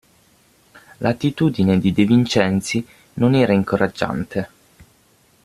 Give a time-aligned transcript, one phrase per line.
[0.99, 2.83] L'attitudine di De Vincenzi
[3.17, 4.49] non era incoraggiante.